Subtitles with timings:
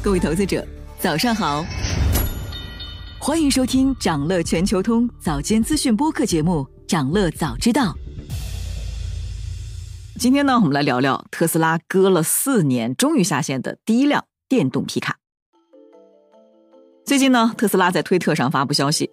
[0.00, 0.64] 各位投资者，
[1.00, 1.64] 早上好！
[3.18, 7.82] 欢迎收听长乐全球通早间资讯播客节目《长乐早知道》。
[10.16, 15.16] 今天呢，我们来聊聊特斯拉搁了四年终于下线的第一辆电动皮卡。
[17.04, 19.10] 最近呢，特斯拉在推特上发布消息，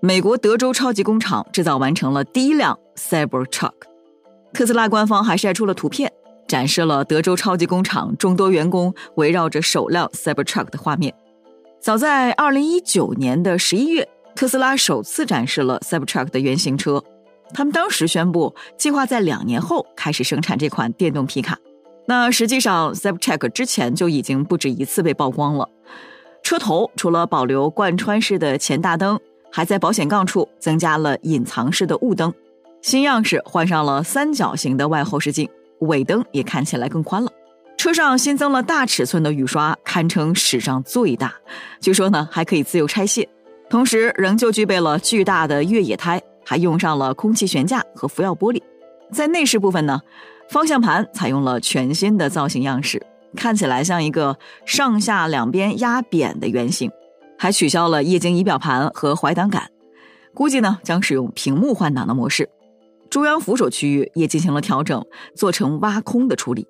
[0.00, 3.72] 美国德州超级工厂制造完成了第一辆 Cybertruck。
[4.52, 6.12] 特斯拉官方还晒出了图片。
[6.50, 11.14] 展示了德州超级工厂众多员工围绕着首辆 Cybertruck 的画面。
[11.78, 17.04] 早在2019年的十一月，特斯拉首次展示了 Cybertruck 的原型车。
[17.54, 21.56] 他们当时宣布，计划在两年后开始生产这款电动皮卡。
[22.06, 25.68] 那实际上，Cybertruck 之前就已经不止一次被曝光了。
[26.42, 29.20] 车头除了保留贯穿式的前大灯，
[29.52, 32.34] 还在保险杠处增加了隐藏式的雾灯。
[32.82, 35.48] 新样式换上了三角形的外后视镜。
[35.80, 37.30] 尾灯也看起来更宽了，
[37.76, 41.34] 车上新增了大尺寸的雨刷，堪称史上最大。
[41.80, 43.28] 据说呢，还可以自由拆卸，
[43.68, 48.62] 同时仍旧具备了巨大的越野胎，还用上了空气悬架和扶摇玻璃。
[49.12, 50.00] 在内饰部分呢，
[50.48, 53.02] 方向盘采用了全新的造型样式，
[53.34, 56.90] 看起来像一个上下两边压扁的圆形，
[57.38, 59.70] 还取消了液晶仪表盘和怀挡杆，
[60.34, 62.50] 估计呢将使用屏幕换挡的模式。
[63.10, 66.66] 中央扶手区域也进行了调整，做成挖空的处理。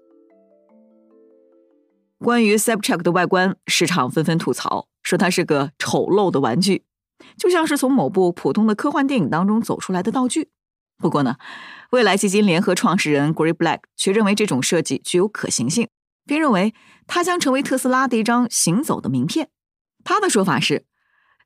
[2.19, 6.85] 关于 Cybertruck 的外观，市场纷纷吐槽，说它是个丑陋的玩具，
[7.37, 10.49] 就像是从某部普通的科幻电影当中走出来的道具。
[10.99, 11.37] 不过呢，
[11.93, 15.89] 未来基金联合创始人 Gary Black 却认为这种设计具有可行性，
[16.27, 16.75] 并认为
[17.07, 19.51] 它将成为特斯拉的一张行走的名片。
[20.05, 20.87] 他的说法是。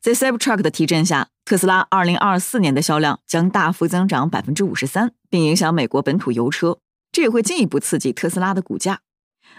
[0.05, 6.79] 在 Cybertruck 的提振下，特斯拉2024年的销量将大幅增长百分之五十三，并影响美国本土油车，
[7.11, 9.01] 这也会进一步刺激特斯拉的股价。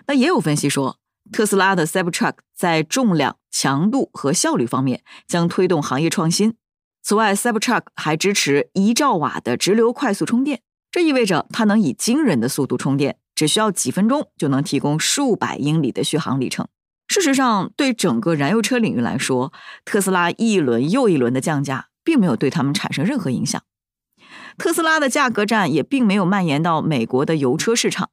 [0.05, 0.99] 那也有分析说，
[1.31, 6.53] 特斯拉的 Cybertruck 在重量、强度和效率方面将推动行业创新。
[7.01, 16.67] 此外，Cybertruck 还支持一兆瓦的直流快速充电，这意味着它能以惊人的速度充电，只需要几分钟就能提供数百英里的续航里程。
[17.21, 19.53] 事实上，对整个燃油车领域来说，
[19.85, 23.61] 特斯拉一轮又一轮的降价，并没有对他们产生任何影响。
[24.57, 28.09] 特斯拉的价格战也并没有蔓延到美国的油车市场，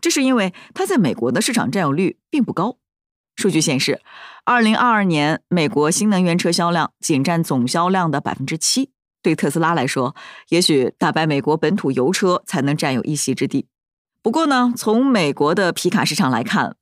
[0.00, 2.78] 这是因为它在美国的市场占有率并不高。
[3.34, 4.00] 数据显示，
[4.44, 8.90] 二零二二年美国新能源车销量仅占总销量的百分之七。
[9.22, 10.14] 对特斯拉来说，
[10.50, 13.66] 也许打败美国本土油车才能占有一席之地。
[14.22, 16.76] 不过呢，从美国的皮卡市场来看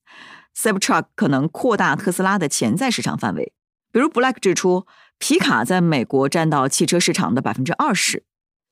[0.56, 3.53] ，Cybertruck 可能扩大特斯拉的潜在市场范围，
[3.92, 4.87] 比如 Black 指出，
[5.19, 8.25] 皮卡在美国占到汽车市场的百分之二十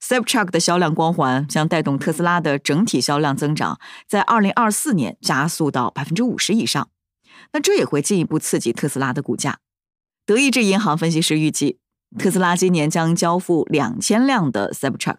[0.03, 3.79] ，Cybertruck 的销量光环将带动特斯拉的整体销量增长，
[4.09, 6.89] 在二零二四年加速到百分之五十以上。
[7.53, 9.59] 那这也会进一步刺激特斯拉的股价。
[10.25, 11.79] 德意志银行分析师预计，
[12.19, 15.19] 特斯拉今年将交付两千辆的 Cybertruck，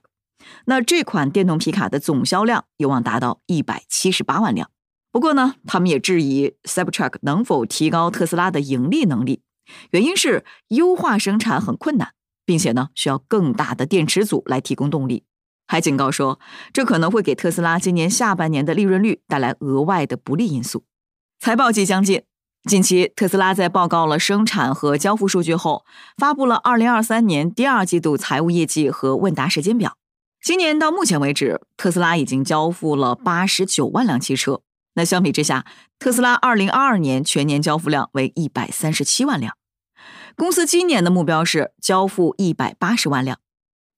[0.66, 4.69] 那这款电动皮卡的总销量有望达到一百七十八万辆。
[5.13, 9.44] 不过呢，他们也质疑 Cybertruck 能否提高特斯拉的盈利能力，
[9.91, 12.13] 原因是优化生产很困难，
[12.47, 15.23] 并且呢需要更大的电池组来提供动力，
[15.68, 16.40] 还警告说
[16.73, 20.84] 这可能会给特斯拉今年下半年的利润率带来额外的不利因素。
[21.40, 22.23] 财报季将近，
[22.68, 25.85] 近期特斯拉在报告了生产和交付数据后，
[26.18, 29.96] 发布了2023年第二季度财务业绩和问答时间表。
[30.41, 34.62] 今年到目前为止，特斯拉已经交付了89万辆汽车。
[34.96, 35.66] 那相比之下，
[35.98, 39.56] 特斯拉二零二二年全年交付量为一百三十七万辆，
[40.36, 43.40] 公司今年的目标是交付一百八十万辆。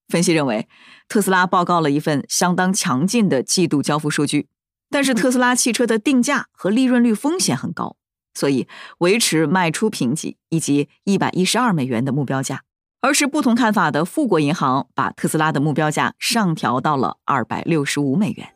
[0.07, 0.67] 分析认为，
[1.07, 4.47] 特斯拉报告了一份相当强劲的季度交付数据，
[4.89, 7.97] 但是特斯拉汽车的定价和利润率风险很高，
[8.34, 8.67] 所以
[9.00, 12.61] 维持卖出评级以及一百一十二美元的目标价。
[13.01, 18.55] 而是不同看法的富国银行把特斯拉的目标价上调到了二百六十五美元。